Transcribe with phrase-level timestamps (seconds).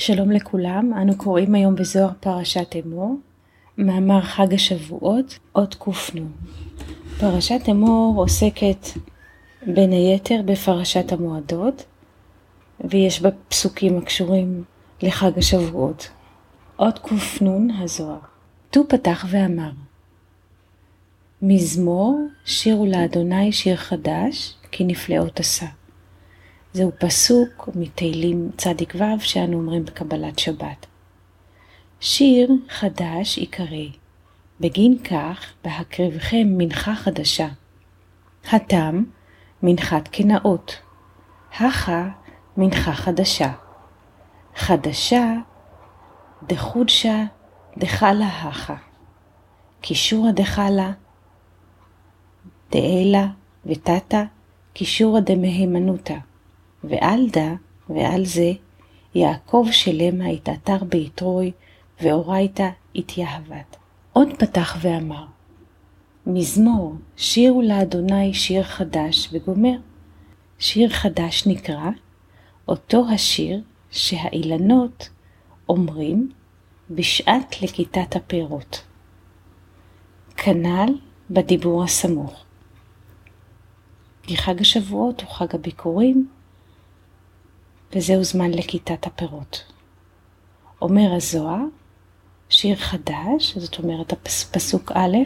[0.00, 3.16] שלום לכולם, אנו קוראים היום בזוהר פרשת אמור,
[3.78, 6.26] מאמר חג השבועות, אות ק"ן.
[7.18, 8.86] פרשת אמור עוסקת
[9.66, 11.84] בין היתר בפרשת המועדות,
[12.80, 14.64] ויש בה פסוקים הקשורים
[15.02, 16.10] לחג השבועות.
[16.78, 18.18] אות ק"ן הזוהר.
[18.70, 19.70] ט"ו פתח ואמר
[21.42, 25.66] מזמור שירו לאדוני שיר חדש, כי נפלאות עשה.
[26.72, 30.86] זהו פסוק מתהילים צדיק ו' שאנו אומרים בקבלת שבת.
[32.00, 33.92] שיר חדש עיקרי,
[34.60, 37.48] בגין כך בהקריבכם מנחה חדשה.
[38.52, 39.02] התם
[39.62, 40.78] מנחת קנאות,
[41.54, 42.08] הכה
[42.56, 43.52] מנחה חדשה.
[44.56, 45.34] חדשה
[46.42, 47.24] דחודשה
[47.76, 48.76] דחלה הכה.
[49.80, 50.92] קישורא דחלה
[52.72, 53.26] דאלה
[53.66, 54.22] ותתא
[54.72, 56.29] קישורא דמהימנותא.
[56.84, 57.54] ועל דה
[57.88, 58.52] ועל זה
[59.14, 61.52] יעקב שלמה התעטר ביתרוי
[62.02, 63.76] ואורייתא התייהבת.
[64.12, 65.26] עוד פתח ואמר
[66.26, 69.76] מזמור שירו לאדוני שיר חדש וגומר.
[70.58, 71.90] שיר חדש נקרא
[72.68, 75.08] אותו השיר שהאילנות
[75.68, 76.30] אומרים
[76.90, 78.82] בשעת לכיתת הפירות.
[80.36, 80.94] כנ"ל
[81.30, 82.44] בדיבור הסמוך.
[84.22, 86.28] כי חג השבועות הוא חג הביקורים,
[87.92, 89.64] וזהו זמן לכיתת הפירות.
[90.82, 91.64] אומר הזוהר,
[92.48, 94.12] שיר חדש, זאת אומרת
[94.52, 95.16] פסוק א'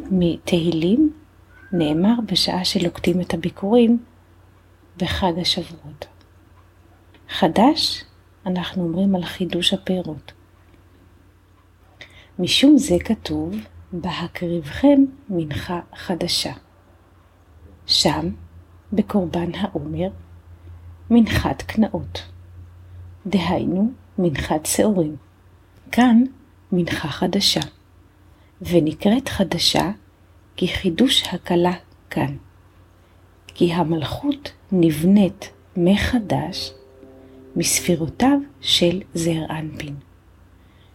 [0.00, 1.12] מתהילים,
[1.72, 4.04] נאמר בשעה שלוקטים את הביקורים
[4.96, 6.06] בחג השבועות.
[7.28, 8.04] חדש,
[8.46, 10.32] אנחנו אומרים על חידוש הפירות.
[12.38, 13.54] משום זה כתוב,
[13.92, 16.52] בהקריבכם מנחה חדשה.
[17.86, 18.30] שם,
[18.92, 20.08] בקורבן העומר,
[21.10, 22.22] מנחת קנאות.
[23.26, 25.16] דהיינו, מנחת שעורים.
[25.92, 26.24] כאן
[26.72, 27.60] מנחה חדשה,
[28.62, 29.90] ונקראת חדשה
[30.56, 31.72] כי חידוש הקלה
[32.10, 32.36] כאן.
[33.46, 36.72] כי המלכות נבנית מחדש
[37.56, 39.94] מספירותיו של זעיר אנפין,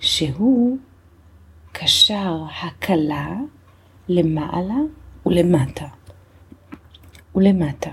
[0.00, 0.78] שהוא
[1.72, 3.36] קשר הקלה
[4.08, 4.74] למעלה
[5.26, 5.86] ולמטה.
[7.34, 7.90] ולמטה.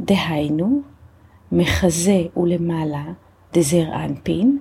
[0.00, 0.82] דהיינו,
[1.56, 3.04] מחזה ולמעלה
[3.52, 4.58] דזר אנפין,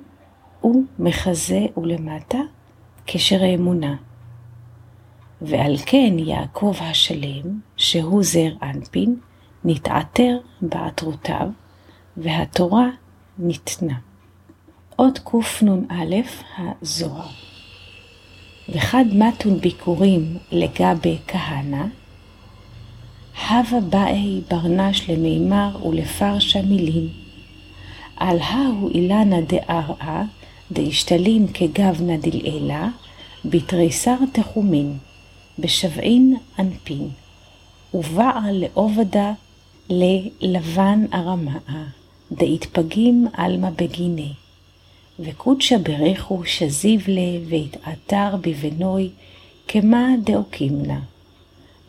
[0.64, 2.38] ומחזה ולמטה
[3.06, 3.96] קשר האמונה.
[5.42, 9.16] ועל כן יעקב השלם, שהוא זר אנפין,
[9.64, 11.48] נתעטר בעטרותיו,
[12.18, 12.90] והתורה
[13.40, 13.96] ניתנה.
[14.96, 16.16] עוד קנ"א
[16.58, 17.30] הזוהר.
[18.70, 21.86] וחד מתון ביקורים לגבי כהנא,
[23.42, 27.08] הווה באי ברנש למימר ולפרשה מילין.
[28.16, 30.24] על ההוא אילנה דארעה,
[30.72, 32.88] דאשתלין כגבנה דלעילה,
[33.46, 34.98] בתריסר תחומין,
[35.60, 37.10] בשבעין אנפין,
[37.94, 39.34] ובעל לעובדה
[39.90, 41.84] ללבן ארמאה,
[42.32, 44.34] דאתפגים עלמא בגיני.
[45.20, 49.10] וקודשא ברכו שזיב לה, והתעתר בבנוי,
[49.68, 51.00] כמה דאוקימנה.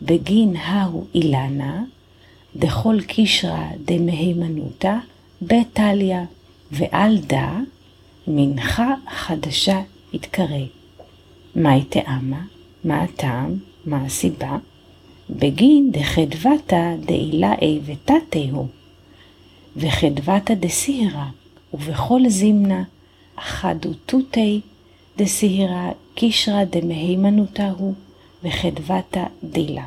[0.01, 1.83] בגין ההוא אילנה,
[2.55, 4.95] דכל קישרא דמהימנותא,
[5.41, 6.23] בטליה,
[6.71, 7.59] ועל דה
[8.27, 9.81] מנחה חדשה
[10.13, 10.65] יתקרא.
[11.55, 12.41] מהי טעמה?
[12.83, 13.53] מה הטעם?
[13.85, 14.57] מה הסיבה?
[15.29, 18.67] בגין דחדבתא דאילאי ותתהו,
[19.77, 21.25] וחדבתא דסיהרא,
[21.73, 22.83] ובכל זימנה
[23.35, 24.61] אחדותותי
[25.17, 27.93] דסיהרא קישרא דמהימנותא הוא.
[28.43, 29.85] וחדוותא דילה.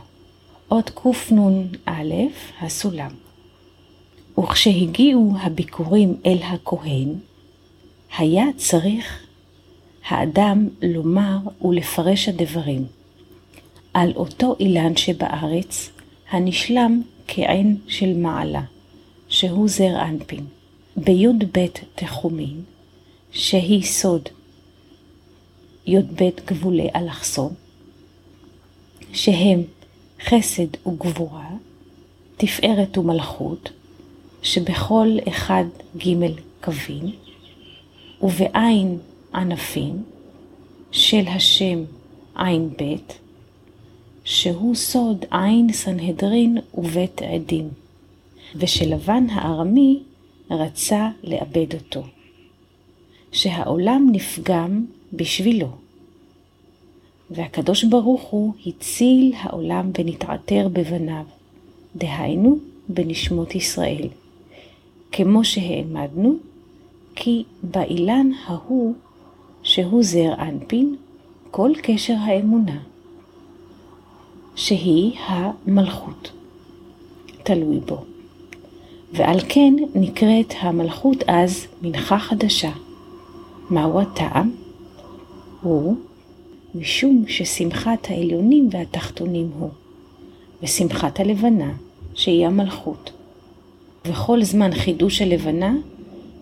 [0.69, 2.15] עוד קנ"א
[2.61, 3.11] הסולם.
[4.39, 7.09] וכשהגיעו הביקורים אל הכהן,
[8.19, 9.27] היה צריך
[10.09, 12.85] האדם לומר ולפרש הדברים
[13.95, 15.91] על אותו אילן שבארץ,
[16.31, 18.63] הנשלם כעין של מעלה,
[19.29, 20.47] שהוא זר אנפין,
[20.97, 22.63] בי"ב תחומין,
[23.33, 24.29] שהיא סוד
[25.87, 27.55] י"ב גבולי אלכסון,
[29.13, 29.63] שהם
[30.25, 31.51] חסד וגבורה,
[32.37, 33.71] תפארת ומלכות,
[34.43, 35.65] שבכל אחד
[35.97, 36.15] ג'
[36.61, 37.07] קווים,
[38.23, 38.99] ובעין
[39.35, 40.03] ענפים
[40.91, 41.85] של השם
[42.37, 42.95] עין ב',
[44.25, 47.69] שהוא סוד עין סנהדרין ובית עדים,
[48.57, 50.03] ושלבן הארמי
[50.51, 52.03] רצה לאבד אותו,
[53.33, 55.69] שהעולם נפגם בשבילו.
[57.31, 61.25] והקדוש ברוך הוא הציל העולם ונתעטר בבניו,
[61.97, 64.09] דהיינו בנשמות ישראל.
[65.13, 66.35] כמו שהעמדנו,
[67.17, 68.95] כי באילן ההוא,
[69.63, 70.97] שהוא זר אנפין,
[71.51, 72.79] כל קשר האמונה,
[74.55, 76.31] שהיא המלכות,
[77.43, 78.05] תלוי בו.
[79.13, 82.71] ועל כן נקראת המלכות אז מנחה חדשה.
[83.71, 84.51] מהו הטעם?
[85.63, 85.97] הוא
[86.75, 89.71] משום ששמחת העליונים והתחתונים הוא,
[90.63, 91.73] ושמחת הלבנה,
[92.15, 93.13] שהיא המלכות.
[94.05, 95.77] וכל זמן חידוש הלבנה,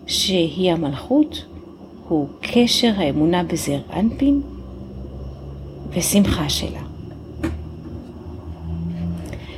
[0.07, 1.45] שהיא המלכות,
[2.07, 4.41] הוא קשר האמונה בזר אנפין
[5.89, 6.81] ושמחה שלה.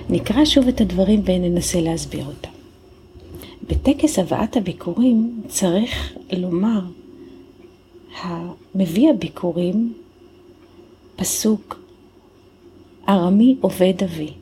[0.09, 2.49] נקרא שוב את הדברים וננסה להסביר אותם.
[3.67, 6.81] בטקס הבאת הביקורים צריך לומר
[8.21, 9.93] המביא הביקורים
[11.21, 11.79] פסוק
[13.09, 14.33] ארמי עובד אבי.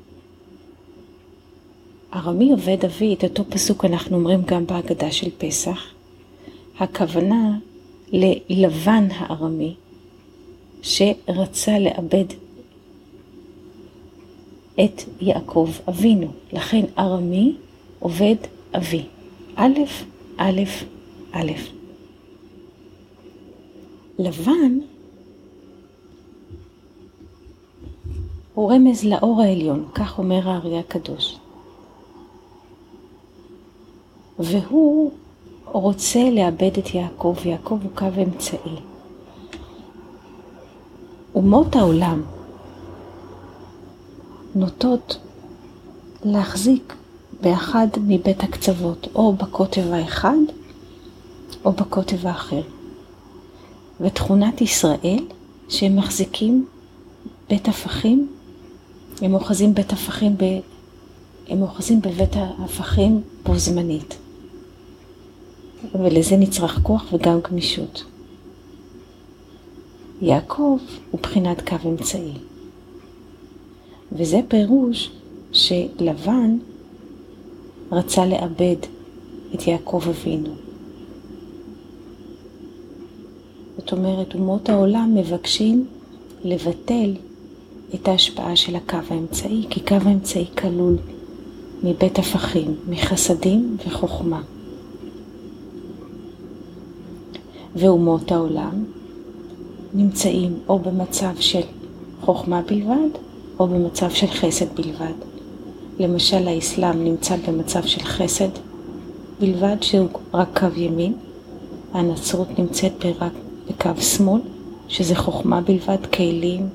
[2.14, 5.94] ארמי עובד אבי, את אותו פסוק אנחנו אומרים גם בהגדה של פסח.
[6.80, 7.58] הכוונה
[8.12, 9.76] ללבן הארמי,
[10.81, 12.26] שרצה לאבד
[14.80, 16.32] את יעקב אבינו.
[16.54, 17.56] לכן ארמי
[18.00, 18.36] עובד
[18.78, 19.04] אבי.
[19.56, 19.80] א',
[20.38, 20.62] א',
[21.32, 21.52] א'.
[24.20, 24.80] לבן
[28.60, 31.38] הוא רמז לאור העליון, כך אומר האריה הקדוש.
[34.40, 35.12] והוא
[35.66, 38.76] רוצה לאבד את יעקב, ויעקב הוא קו אמצעי.
[41.36, 42.24] אומות העולם
[44.56, 45.18] נוטות
[46.24, 46.96] להחזיק
[47.42, 50.40] באחד מבית הקצוות, או בקוטב האחד
[51.66, 52.62] או בקוטב האחר.
[54.02, 55.26] ותכונת ישראל,
[55.70, 56.66] שהם מחזיקים
[57.50, 58.38] בית הפכים,
[59.21, 60.44] הם אוחזים בית הפכים, ב...
[61.48, 64.18] הם אוחזים בבית ההפכים בו זמנית.
[65.95, 68.04] ולזה נצרך כוח וגם גמישות.
[70.21, 70.77] יעקב
[71.12, 72.33] הוא בחינת קו אמצעי.
[74.12, 75.12] וזה פירוש
[75.51, 76.57] שלבן
[77.92, 78.75] רצה לאבד
[79.56, 80.56] את יעקב אבינו.
[83.77, 85.86] זאת אומרת, אומות העולם מבקשים
[86.44, 87.13] לבטל
[87.95, 90.97] את ההשפעה של הקו האמצעי, כי קו האמצעי כלול
[91.83, 94.41] מבית הפכים, מחסדים וחוכמה.
[97.75, 98.86] ואומות העולם
[99.94, 101.62] נמצאים או במצב של
[102.21, 103.09] חוכמה בלבד,
[103.59, 105.13] או במצב של חסד בלבד.
[106.00, 108.50] למשל האסלאם נמצא במצב של חסד
[109.39, 111.13] בלבד, שהוא רק קו ימין,
[111.94, 113.33] הנצרות נמצאת רק
[113.69, 114.41] בקו שמאל,
[114.88, 116.69] שזה חוכמה בלבד, כלים,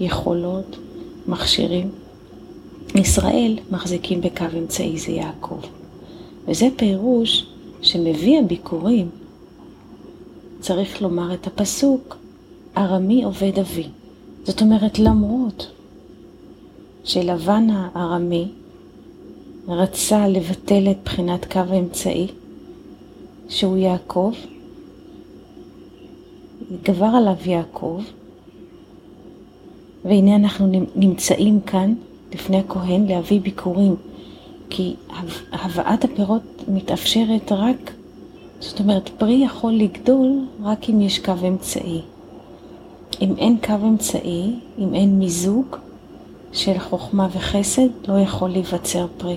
[0.00, 0.76] יכולות,
[1.26, 1.90] מכשירים.
[2.94, 5.60] ישראל מחזיקים בקו אמצעי, זה יעקב.
[6.48, 7.46] וזה פירוש
[7.82, 9.08] שמביא הביקורים,
[10.60, 12.16] צריך לומר את הפסוק,
[12.76, 13.86] ארמי עובד אבי.
[14.44, 15.66] זאת אומרת, למרות
[17.04, 18.48] שלבן הארמי
[19.68, 22.26] רצה לבטל את בחינת קו האמצעי,
[23.48, 24.32] שהוא יעקב,
[26.82, 28.00] גבר עליו יעקב,
[30.04, 31.94] והנה אנחנו נמצאים כאן
[32.34, 33.96] לפני הכהן להביא ביקורים,
[34.70, 34.94] כי
[35.52, 37.92] הבאת הפירות מתאפשרת רק,
[38.60, 42.00] זאת אומרת, פרי יכול לגדול רק אם יש קו אמצעי.
[43.20, 45.76] אם אין קו אמצעי, אם אין מיזוג
[46.52, 49.36] של חוכמה וחסד, לא יכול להיווצר פרי.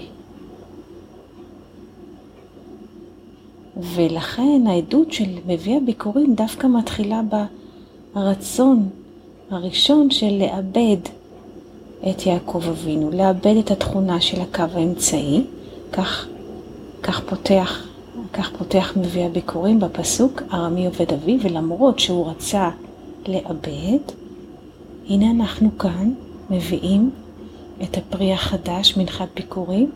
[3.77, 7.21] ולכן העדות של מביא הביקורים דווקא מתחילה
[8.13, 8.89] ברצון
[9.51, 10.97] הראשון של לאבד
[12.09, 15.43] את יעקב אבינו, לאבד את התכונה של הקו האמצעי,
[15.91, 16.27] כך,
[17.03, 17.87] כך פותח,
[18.33, 22.69] כך פותח מביא הביקורים בפסוק ארמי עובד אבי, ולמרות שהוא רצה
[23.27, 23.99] לאבד,
[25.09, 26.13] הנה אנחנו כאן
[26.49, 27.09] מביאים
[27.83, 29.91] את הפרי החדש, מנחת ביקורים,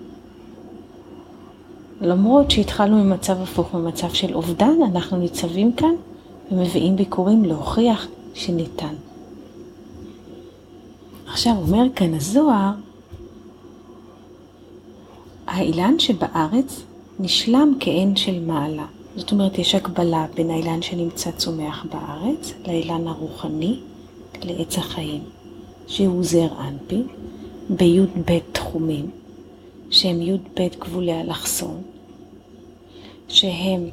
[2.02, 5.94] למרות שהתחלנו ממצב הפוך, ממצב של אובדן, אנחנו ניצבים כאן
[6.52, 8.94] ומביאים ביקורים להוכיח שניתן.
[11.32, 12.72] עכשיו אומר כאן הזוהר,
[15.48, 16.82] האילן שבארץ
[17.20, 18.86] נשלם כאין של מעלה.
[19.16, 23.80] זאת אומרת, יש הקבלה בין האילן שנמצא צומח בארץ לאילן הרוחני,
[24.44, 25.24] לעץ החיים,
[25.88, 27.04] שהוא זר אנפי,
[27.70, 29.10] בי"ב תחומים,
[29.90, 31.82] שהם י"ב גבולי אלכסון,
[33.28, 33.90] שהם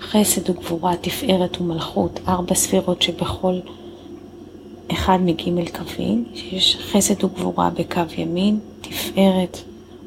[0.00, 3.54] חסד וגבורה, תפארת ומלכות, ארבע ספירות שבכל
[4.92, 9.58] אחד מג' קווים, שיש חסד וגבורה בקו ימין, תפארת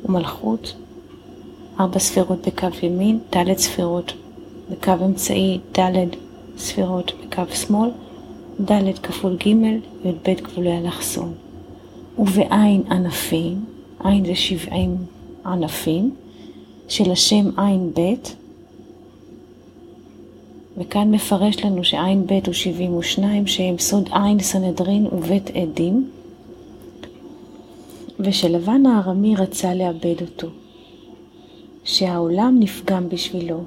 [0.05, 0.75] ומלכות,
[1.79, 4.13] ארבע ספירות בקו ימין, ד' ספירות
[4.69, 6.07] בקו אמצעי ד'
[6.57, 7.89] ספירות בקו שמאל,
[8.61, 11.33] ד' כפול ג' י"ב גבולי אלכסון.
[12.19, 13.65] ובעין ענפים,
[14.03, 14.97] עין זה שבעים
[15.45, 16.15] ענפים,
[16.87, 18.13] של השם עין ב',
[20.81, 26.09] וכאן מפרש לנו שעין ב' הוא שבעים ושניים, שהם סוד עין סנהדרין ובית עדים,
[28.19, 30.47] ושלבן הארמי רצה לאבד אותו,
[31.83, 33.63] שהעולם נפגם בשבילו,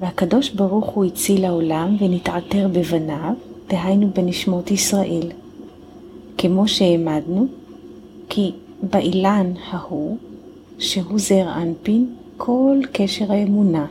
[0.00, 3.32] והקדוש ברוך הוא הציל העולם ונתעטר בבניו,
[3.68, 5.30] דהיינו בנשמות ישראל.
[6.38, 7.46] כמו שהעמדנו,
[8.28, 10.16] כי באילן ההוא,
[10.78, 13.86] שהוא זר אנפין, כל קשר האמונה,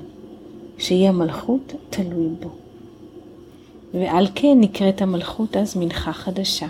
[0.77, 2.49] שהיא המלכות, תלוי בו.
[3.93, 6.67] ועל כן נקראת המלכות אז מנחה חדשה.